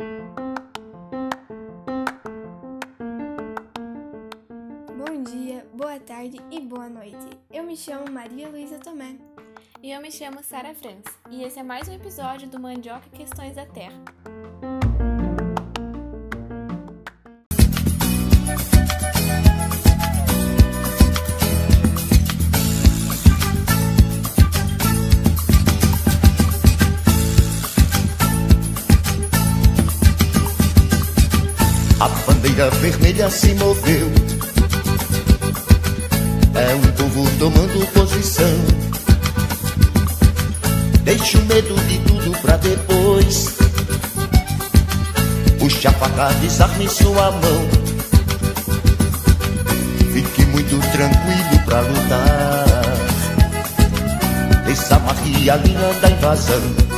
Bom 0.00 0.04
dia, 5.24 5.66
boa 5.74 5.98
tarde 5.98 6.38
e 6.52 6.60
boa 6.60 6.88
noite. 6.88 7.16
Eu 7.50 7.64
me 7.64 7.76
chamo 7.76 8.08
Maria 8.08 8.48
Luísa 8.48 8.78
Tomé. 8.78 9.16
E 9.82 9.90
eu 9.90 10.00
me 10.00 10.12
chamo 10.12 10.40
Sara 10.44 10.72
Franz, 10.72 11.02
e 11.28 11.42
esse 11.42 11.58
é 11.58 11.64
mais 11.64 11.88
um 11.88 11.94
episódio 11.94 12.48
do 12.48 12.60
Mandioca 12.60 13.10
Questões 13.10 13.56
da 13.56 13.66
Terra. 13.66 14.00
A 32.00 32.08
bandeira 32.08 32.70
vermelha 32.70 33.28
se 33.28 33.54
moveu. 33.54 34.08
É 36.54 36.74
um 36.74 36.92
povo 36.92 37.28
tomando 37.40 37.92
posição. 37.92 38.46
Deixa 41.02 41.38
o 41.38 41.44
medo 41.46 41.74
de 41.88 41.98
tudo 42.00 42.38
pra 42.40 42.56
depois. 42.58 43.56
Puxa 45.58 45.88
a 45.88 45.92
faca, 45.92 46.32
desarme 46.40 46.88
sua 46.88 47.32
mão. 47.32 47.68
Fique 50.12 50.44
muito 50.46 50.78
tranquilo 50.92 51.64
pra 51.64 51.80
lutar. 51.80 52.84
Desamarre 54.66 55.50
a 55.50 55.56
linha 55.56 55.92
da 56.00 56.10
invasão. 56.10 56.97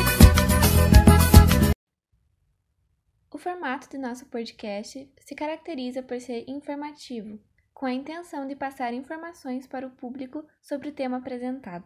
Formato 3.61 3.91
do 3.91 3.99
nosso 3.99 4.25
podcast 4.25 5.07
se 5.21 5.35
caracteriza 5.35 6.03
por 6.03 6.19
ser 6.19 6.49
informativo, 6.49 7.39
com 7.75 7.85
a 7.85 7.93
intenção 7.93 8.49
de 8.49 8.57
passar 8.57 8.95
informações 8.95 9.67
para 9.67 9.87
o 9.87 9.91
público 9.91 10.43
sobre 10.63 10.89
o 10.89 10.93
tema 10.93 11.19
apresentado. 11.19 11.85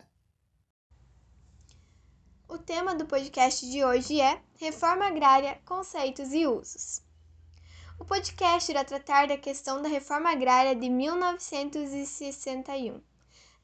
O 2.48 2.56
tema 2.58 2.94
do 2.94 3.06
podcast 3.06 3.68
de 3.68 3.84
hoje 3.84 4.20
é 4.20 4.40
Reforma 4.60 5.06
Agrária, 5.06 5.60
Conceitos 5.66 6.32
e 6.32 6.46
Usos. 6.46 7.02
O 7.98 8.04
podcast 8.04 8.70
irá 8.70 8.84
tratar 8.84 9.26
da 9.26 9.36
questão 9.36 9.82
da 9.82 9.88
reforma 9.88 10.30
agrária 10.30 10.76
de 10.76 10.88
1961, 10.88 13.02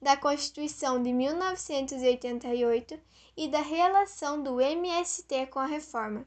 da 0.03 0.17
Constituição 0.17 1.01
de 1.01 1.13
1988 1.13 3.01
e 3.37 3.47
da 3.47 3.61
relação 3.61 4.43
do 4.43 4.61
MST 4.61 5.47
com 5.47 5.61
a 5.61 5.67
reforma. 5.67 6.27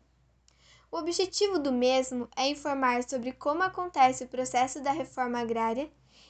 O 0.93 0.99
objetivo 0.99 1.57
do 1.57 1.71
mesmo 1.71 2.29
é 2.35 2.47
informar 2.47 3.01
sobre 3.01 3.31
como 3.31 3.63
acontece 3.63 4.25
o 4.25 4.27
processo 4.27 4.79
da 4.79 4.91
reforma 4.91 5.39
agrária 5.39 5.89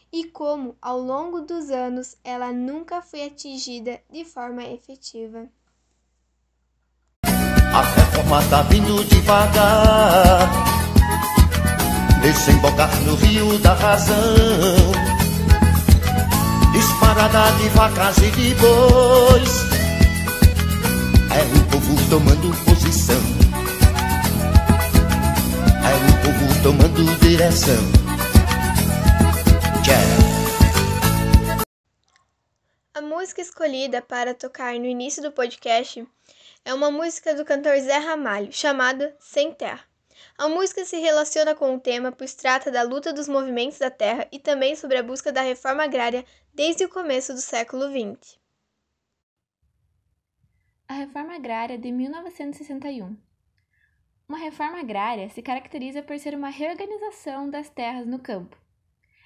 e 0.09 0.23
como, 0.23 0.78
ao 0.81 0.97
longo 0.97 1.42
dos 1.42 1.69
anos, 1.69 2.16
ela 2.23 2.53
nunca 2.53 3.02
foi 3.02 3.25
atingida 3.25 4.00
de 4.09 4.23
forma 4.23 4.64
efetiva. 4.64 5.50
A 7.25 7.81
reforma 7.81 8.41
tá 8.50 8.61
vindo 8.61 9.03
devagar 9.03 10.50
Desembocar 12.22 13.02
no 13.02 13.16
rio 13.16 13.59
da 13.59 13.73
razão 13.73 14.16
Disparada 16.72 17.52
de 17.58 17.67
vacas 17.67 18.17
e 18.19 18.31
de 18.31 18.56
bois 18.56 19.52
É 21.30 21.44
o 21.53 21.69
povo 21.69 22.09
tomando 22.09 22.64
posição 22.64 23.52
É 25.83 25.93
o 25.95 26.13
povo 26.23 26.63
tomando 26.63 27.19
direção 27.19 28.03
Yeah. 29.85 30.23
A 32.94 33.01
música 33.01 33.41
escolhida 33.41 34.01
para 34.01 34.33
tocar 34.33 34.73
no 34.75 34.85
início 34.85 35.22
do 35.22 35.31
podcast 35.31 36.07
é 36.63 36.73
uma 36.73 36.89
música 36.89 37.35
do 37.35 37.43
cantor 37.43 37.77
Zé 37.79 37.97
Ramalho, 37.97 38.53
chamada 38.53 39.13
Sem 39.19 39.53
Terra. 39.53 39.83
A 40.38 40.47
música 40.47 40.85
se 40.85 40.97
relaciona 40.97 41.53
com 41.53 41.75
o 41.75 41.79
tema, 41.79 42.11
pois 42.11 42.33
trata 42.33 42.72
da 42.72 42.81
luta 42.81 43.11
dos 43.11 43.27
movimentos 43.27 43.77
da 43.77 43.91
terra 43.91 44.27
e 44.31 44.39
também 44.39 44.75
sobre 44.75 44.97
a 44.97 45.03
busca 45.03 45.31
da 45.31 45.41
reforma 45.41 45.83
agrária 45.83 46.25
desde 46.53 46.85
o 46.85 46.89
começo 46.89 47.33
do 47.33 47.41
século 47.41 47.83
XX. 47.89 48.39
A 50.88 50.93
Reforma 50.93 51.35
Agrária 51.35 51.77
de 51.77 51.91
1961 51.91 53.17
Uma 54.28 54.38
reforma 54.38 54.79
agrária 54.79 55.29
se 55.29 55.41
caracteriza 55.41 56.01
por 56.01 56.17
ser 56.17 56.34
uma 56.34 56.50
reorganização 56.50 57.50
das 57.50 57.69
terras 57.69 58.07
no 58.07 58.19
campo. 58.19 58.57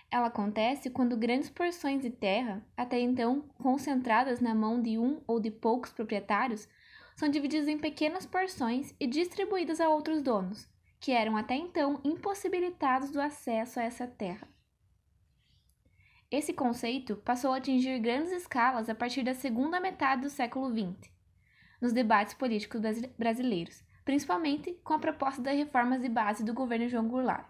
Ela 0.10 0.28
acontece 0.28 0.90
quando 0.90 1.18
grandes 1.18 1.50
porções 1.50 2.02
de 2.02 2.10
terra, 2.10 2.66
até 2.76 3.00
então 3.00 3.42
concentradas 3.62 4.40
na 4.40 4.56
mão 4.56 4.82
de 4.82 4.98
um 4.98 5.22
ou 5.28 5.40
de 5.40 5.52
poucos 5.52 5.92
proprietários, 5.92 6.68
são 7.16 7.30
divididas 7.30 7.68
em 7.68 7.78
pequenas 7.78 8.26
porções 8.26 8.94
e 9.00 9.08
distribuídas 9.08 9.82
a 9.82 9.90
outros 9.90 10.22
donos, 10.22 10.70
que 11.00 11.12
eram 11.12 11.36
até 11.36 11.56
então 11.56 12.00
impossibilitados 12.04 13.12
do 13.12 13.20
acesso 13.20 13.80
a 13.80 13.84
essa 13.84 14.08
terra. 14.08 14.48
Esse 16.30 16.54
conceito 16.54 17.16
passou 17.18 17.54
a 17.54 17.58
atingir 17.58 18.00
grandes 18.00 18.32
escalas 18.32 18.90
a 18.90 18.96
partir 18.96 19.24
da 19.24 19.34
segunda 19.34 19.80
metade 19.80 20.24
do 20.24 20.30
século 20.30 20.70
XX, 20.70 21.10
nos 21.82 21.94
debates 21.94 22.34
políticos 22.34 22.82
brasileiros, 23.18 23.84
principalmente 24.08 24.72
com 24.86 24.94
a 24.94 25.00
proposta 25.00 25.42
das 25.42 25.58
reformas 25.58 26.02
de 26.02 26.08
base 26.08 26.42
do 26.42 26.54
governo 26.54 26.88
João 26.88 27.10
Goulart. 27.10 27.46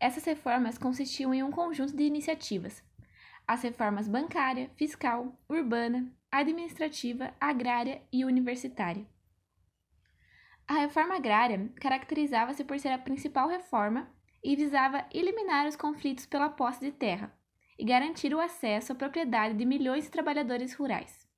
Essas 0.00 0.24
reformas 0.24 0.78
consistiam 0.78 1.34
em 1.34 1.42
um 1.42 1.50
conjunto 1.50 1.94
de 1.94 2.04
iniciativas: 2.04 2.82
as 3.46 3.60
reformas 3.60 4.08
bancária, 4.08 4.70
fiscal, 4.76 5.38
urbana, 5.46 6.10
administrativa, 6.32 7.34
agrária 7.38 8.00
e 8.10 8.24
universitária. 8.24 9.06
A 10.66 10.78
reforma 10.78 11.16
agrária 11.16 11.70
caracterizava-se 11.78 12.64
por 12.64 12.78
ser 12.78 12.92
a 12.92 12.98
principal 12.98 13.46
reforma 13.46 14.10
e 14.42 14.56
visava 14.56 15.04
eliminar 15.12 15.66
os 15.66 15.76
conflitos 15.76 16.24
pela 16.24 16.48
posse 16.48 16.80
de 16.80 16.92
terra 16.92 17.30
e 17.78 17.84
garantir 17.84 18.32
o 18.32 18.40
acesso 18.40 18.92
à 18.92 18.94
propriedade 18.94 19.52
de 19.52 19.66
milhões 19.66 20.04
de 20.04 20.10
trabalhadores 20.10 20.72
rurais. 20.72 21.28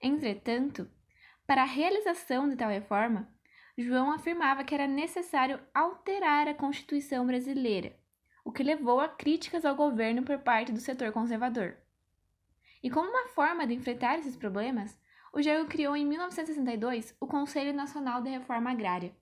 Entretanto, 0.00 0.88
para 1.48 1.62
a 1.62 1.66
realização 1.66 2.48
de 2.48 2.54
tal 2.54 2.70
reforma, 2.70 3.28
João 3.80 4.10
afirmava 4.10 4.64
que 4.64 4.74
era 4.74 4.86
necessário 4.86 5.60
alterar 5.74 6.48
a 6.48 6.54
Constituição 6.54 7.26
brasileira, 7.26 7.96
o 8.44 8.52
que 8.52 8.62
levou 8.62 9.00
a 9.00 9.08
críticas 9.08 9.64
ao 9.64 9.76
governo 9.76 10.22
por 10.22 10.38
parte 10.38 10.72
do 10.72 10.80
setor 10.80 11.12
conservador. 11.12 11.76
E 12.82 12.90
como 12.90 13.10
uma 13.10 13.28
forma 13.28 13.66
de 13.66 13.74
enfrentar 13.74 14.18
esses 14.18 14.36
problemas, 14.36 14.98
o 15.32 15.40
Jair 15.40 15.66
criou 15.66 15.96
em 15.96 16.04
1962 16.04 17.14
o 17.20 17.26
Conselho 17.26 17.72
Nacional 17.72 18.22
de 18.22 18.30
Reforma 18.30 18.70
Agrária. 18.70 19.14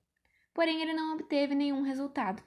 Porém, 0.55 0.81
ele 0.81 0.95
não 0.95 1.15
obteve 1.15 1.55
nenhum 1.55 1.83
resultado. 1.83 2.43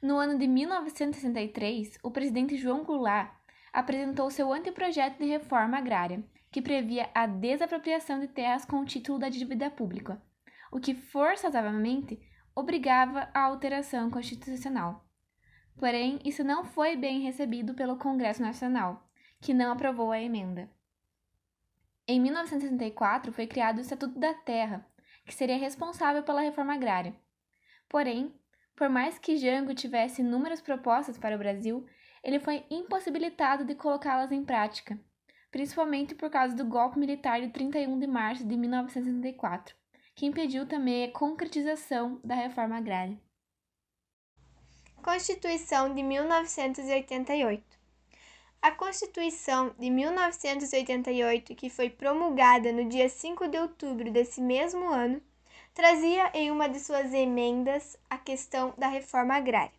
No 0.00 0.18
ano 0.18 0.38
de 0.38 0.46
1963, 0.46 1.98
o 2.02 2.10
presidente 2.10 2.56
João 2.56 2.84
Goulart 2.84 3.32
apresentou 3.74 4.30
seu 4.30 4.52
anteprojeto 4.52 5.18
de 5.18 5.28
reforma 5.28 5.76
agrária, 5.76 6.24
que 6.52 6.62
previa 6.62 7.10
a 7.12 7.26
desapropriação 7.26 8.20
de 8.20 8.28
terras 8.28 8.64
com 8.64 8.78
o 8.78 8.84
título 8.84 9.18
da 9.18 9.28
dívida 9.28 9.68
pública, 9.68 10.22
o 10.70 10.78
que 10.78 10.94
forçosamente 10.94 12.20
obrigava 12.54 13.28
a 13.34 13.40
alteração 13.40 14.08
constitucional. 14.08 15.04
Porém, 15.76 16.20
isso 16.24 16.44
não 16.44 16.64
foi 16.64 16.94
bem 16.94 17.22
recebido 17.22 17.74
pelo 17.74 17.98
Congresso 17.98 18.40
Nacional, 18.40 19.10
que 19.40 19.52
não 19.52 19.72
aprovou 19.72 20.12
a 20.12 20.20
emenda. 20.20 20.70
Em 22.06 22.20
1964 22.20 23.32
foi 23.32 23.48
criado 23.48 23.78
o 23.78 23.80
Estatuto 23.80 24.16
da 24.20 24.32
Terra, 24.34 24.86
que 25.26 25.34
seria 25.34 25.58
responsável 25.58 26.22
pela 26.22 26.42
reforma 26.42 26.74
agrária. 26.74 27.12
Porém, 27.88 28.32
por 28.76 28.88
mais 28.88 29.18
que 29.18 29.36
Jango 29.36 29.74
tivesse 29.74 30.20
inúmeras 30.20 30.60
propostas 30.60 31.16
para 31.16 31.36
o 31.36 31.38
Brasil, 31.38 31.86
ele 32.22 32.40
foi 32.40 32.64
impossibilitado 32.70 33.64
de 33.64 33.74
colocá-las 33.74 34.32
em 34.32 34.44
prática, 34.44 34.98
principalmente 35.50 36.14
por 36.14 36.30
causa 36.30 36.56
do 36.56 36.64
golpe 36.64 36.98
militar 36.98 37.40
de 37.40 37.50
31 37.50 37.98
de 37.98 38.06
março 38.06 38.46
de 38.46 38.56
1964, 38.56 39.76
que 40.14 40.26
impediu 40.26 40.66
também 40.66 41.04
a 41.04 41.12
concretização 41.12 42.20
da 42.24 42.34
reforma 42.34 42.76
agrária. 42.76 43.18
Constituição 45.02 45.94
de 45.94 46.02
1988 46.02 47.62
A 48.62 48.70
Constituição 48.70 49.74
de 49.78 49.90
1988, 49.90 51.54
que 51.54 51.68
foi 51.68 51.90
promulgada 51.90 52.72
no 52.72 52.88
dia 52.88 53.08
5 53.08 53.46
de 53.48 53.58
outubro 53.58 54.10
desse 54.10 54.40
mesmo 54.40 54.88
ano, 54.88 55.20
trazia 55.74 56.30
em 56.32 56.52
uma 56.52 56.68
de 56.68 56.78
suas 56.78 57.12
emendas 57.12 57.98
a 58.08 58.16
questão 58.16 58.72
da 58.78 58.86
reforma 58.86 59.34
agrária, 59.34 59.74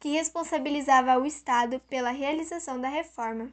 que 0.00 0.10
responsabilizava 0.10 1.16
o 1.16 1.24
Estado 1.24 1.78
pela 1.88 2.10
realização 2.10 2.80
da 2.80 2.88
reforma. 2.88 3.52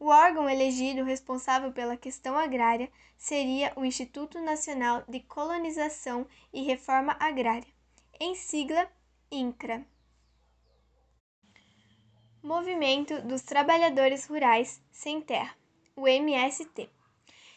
O 0.00 0.06
órgão 0.06 0.48
elegido 0.48 1.04
responsável 1.04 1.70
pela 1.72 1.96
questão 1.96 2.36
agrária 2.36 2.90
seria 3.16 3.72
o 3.76 3.84
Instituto 3.84 4.40
Nacional 4.40 5.04
de 5.06 5.20
Colonização 5.20 6.26
e 6.52 6.62
Reforma 6.62 7.16
Agrária, 7.20 7.68
em 8.18 8.34
sigla 8.34 8.90
INCRA. 9.30 9.84
Movimento 12.42 13.22
dos 13.22 13.42
Trabalhadores 13.42 14.26
Rurais 14.26 14.82
Sem 14.90 15.20
Terra, 15.20 15.54
o 15.96 16.08
MST. 16.08 16.90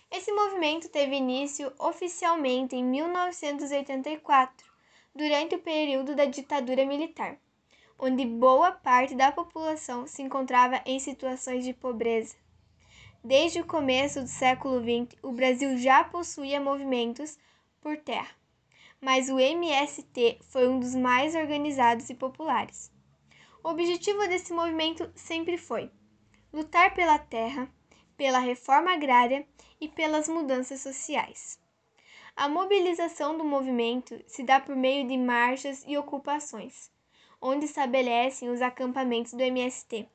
Esse 0.10 0.32
movimento 0.32 0.88
teve 0.88 1.16
início 1.16 1.72
oficialmente 1.78 2.76
em 2.76 2.84
1984, 2.84 4.66
durante 5.14 5.56
o 5.56 5.60
período 5.60 6.16
da 6.16 6.26
ditadura 6.26 6.86
militar, 6.86 7.38
onde 8.00 8.26
boa 8.26 8.72
parte 8.72 9.14
da 9.16 9.32
população 9.32 10.08
se 10.08 10.22
encontrava 10.22 10.82
em 10.86 10.98
situações 11.00 11.66
de 11.66 11.74
pobreza. 11.74 12.36
Desde 13.22 13.60
o 13.60 13.66
começo 13.66 14.22
do 14.22 14.28
século 14.28 14.80
XX, 14.80 15.20
o 15.22 15.34
Brasil 15.34 15.78
já 15.78 16.04
possuía 16.04 16.62
movimentos 16.62 17.38
por 17.82 17.98
terra, 17.98 18.34
mas 19.02 19.30
o 19.30 19.38
MST 19.38 20.40
foi 20.42 20.70
um 20.70 20.80
dos 20.80 20.96
mais 20.96 21.36
organizados 21.36 22.10
e 22.10 22.16
populares. 22.16 22.90
O 23.62 23.70
objetivo 23.70 24.20
desse 24.28 24.54
movimento 24.54 25.12
sempre 25.16 25.58
foi 25.58 25.92
lutar 26.54 26.94
pela 26.94 27.20
terra, 27.20 27.70
pela 28.18 28.40
reforma 28.40 28.92
agrária 28.92 29.48
e 29.80 29.88
pelas 29.88 30.28
mudanças 30.28 30.82
sociais. 30.82 31.60
A 32.36 32.50
mobilização 32.50 33.38
do 33.38 33.44
movimento 33.44 34.20
se 34.28 34.44
dá 34.44 34.60
por 34.60 34.76
meio 34.76 35.08
de 35.08 35.18
marchas 35.18 35.84
e 35.88 35.98
ocupações, 35.98 36.92
onde 37.42 37.66
estabelecem 37.66 38.50
os 38.50 38.62
acampamentos 38.62 39.34
do 39.34 39.42
MST. 39.42 40.08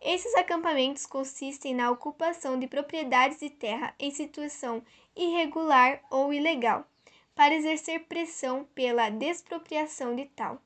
Esses 0.00 0.34
acampamentos 0.34 1.06
consistem 1.06 1.74
na 1.74 1.90
ocupação 1.90 2.58
de 2.58 2.66
propriedades 2.66 3.40
de 3.40 3.48
terra 3.48 3.94
em 3.98 4.10
situação 4.10 4.82
irregular 5.16 6.02
ou 6.10 6.32
ilegal, 6.32 6.86
para 7.34 7.54
exercer 7.54 8.04
pressão 8.04 8.64
pela 8.74 9.08
despropriação 9.08 10.14
de 10.14 10.26
tal. 10.26 10.60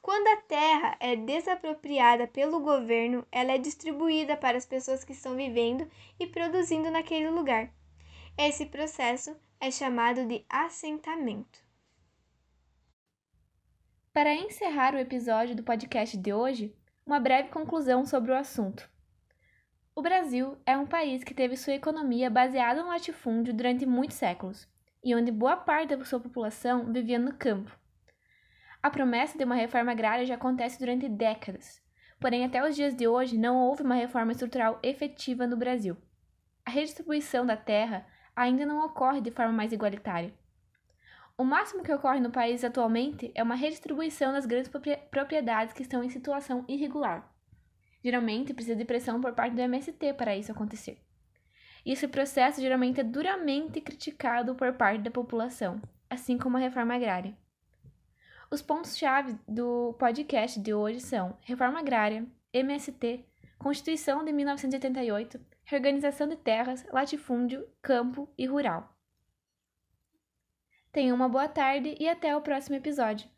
Quando 0.00 0.26
a 0.28 0.36
terra 0.36 0.96
é 1.00 1.16
desapropriada 1.16 2.26
pelo 2.26 2.60
governo, 2.60 3.26
ela 3.30 3.52
é 3.52 3.58
distribuída 3.58 4.36
para 4.36 4.56
as 4.56 4.64
pessoas 4.64 5.04
que 5.04 5.12
estão 5.12 5.36
vivendo 5.36 5.88
e 6.18 6.26
produzindo 6.26 6.90
naquele 6.90 7.28
lugar. 7.30 7.70
Esse 8.36 8.66
processo 8.66 9.36
é 9.60 9.70
chamado 9.70 10.24
de 10.26 10.44
assentamento. 10.48 11.58
Para 14.12 14.34
encerrar 14.34 14.94
o 14.94 14.98
episódio 14.98 15.54
do 15.54 15.62
podcast 15.62 16.16
de 16.16 16.32
hoje, 16.32 16.74
uma 17.04 17.20
breve 17.20 17.48
conclusão 17.50 18.04
sobre 18.04 18.32
o 18.32 18.36
assunto. 18.36 18.88
O 19.94 20.02
Brasil 20.02 20.56
é 20.64 20.76
um 20.78 20.86
país 20.86 21.24
que 21.24 21.34
teve 21.34 21.56
sua 21.56 21.74
economia 21.74 22.30
baseada 22.30 22.82
no 22.82 22.88
latifúndio 22.88 23.52
durante 23.52 23.84
muitos 23.84 24.16
séculos 24.16 24.68
e 25.02 25.14
onde 25.14 25.32
boa 25.32 25.56
parte 25.56 25.96
da 25.96 26.04
sua 26.04 26.20
população 26.20 26.92
vivia 26.92 27.18
no 27.18 27.34
campo. 27.34 27.76
A 28.80 28.90
promessa 28.90 29.36
de 29.36 29.44
uma 29.44 29.56
reforma 29.56 29.90
agrária 29.90 30.24
já 30.24 30.36
acontece 30.36 30.78
durante 30.78 31.08
décadas, 31.08 31.82
porém, 32.20 32.44
até 32.44 32.66
os 32.66 32.76
dias 32.76 32.94
de 32.94 33.08
hoje 33.08 33.36
não 33.36 33.56
houve 33.56 33.82
uma 33.82 33.96
reforma 33.96 34.32
estrutural 34.32 34.78
efetiva 34.82 35.46
no 35.46 35.56
Brasil. 35.56 35.96
A 36.64 36.70
redistribuição 36.70 37.44
da 37.44 37.56
terra 37.56 38.06
ainda 38.36 38.64
não 38.64 38.84
ocorre 38.84 39.20
de 39.20 39.32
forma 39.32 39.52
mais 39.52 39.72
igualitária. 39.72 40.32
O 41.36 41.44
máximo 41.44 41.82
que 41.82 41.92
ocorre 41.92 42.20
no 42.20 42.30
país 42.30 42.62
atualmente 42.62 43.32
é 43.34 43.42
uma 43.42 43.56
redistribuição 43.56 44.32
das 44.32 44.46
grandes 44.46 44.70
propriedades 45.10 45.72
que 45.74 45.82
estão 45.82 46.04
em 46.04 46.10
situação 46.10 46.64
irregular. 46.68 47.32
Geralmente 48.02 48.54
precisa 48.54 48.76
de 48.76 48.84
pressão 48.84 49.20
por 49.20 49.32
parte 49.32 49.54
do 49.54 49.60
MST 49.60 50.14
para 50.14 50.36
isso 50.36 50.52
acontecer. 50.52 51.00
E 51.84 51.92
esse 51.92 52.06
processo 52.06 52.60
geralmente 52.60 53.00
é 53.00 53.04
duramente 53.04 53.80
criticado 53.80 54.54
por 54.54 54.72
parte 54.74 55.02
da 55.02 55.10
população, 55.10 55.80
assim 56.08 56.38
como 56.38 56.56
a 56.56 56.60
reforma 56.60 56.94
agrária. 56.94 57.36
Os 58.50 58.62
pontos-chave 58.62 59.38
do 59.46 59.92
podcast 59.98 60.58
de 60.58 60.72
hoje 60.72 61.00
são 61.00 61.36
reforma 61.42 61.80
agrária, 61.80 62.26
MST, 62.50 63.22
Constituição 63.58 64.24
de 64.24 64.32
1988, 64.32 65.38
reorganização 65.64 66.26
de 66.26 66.36
terras, 66.36 66.82
latifúndio, 66.90 67.68
campo 67.82 68.26
e 68.38 68.46
rural. 68.46 68.96
Tenha 70.90 71.14
uma 71.14 71.28
boa 71.28 71.46
tarde 71.46 71.94
e 72.00 72.08
até 72.08 72.34
o 72.34 72.40
próximo 72.40 72.76
episódio. 72.76 73.28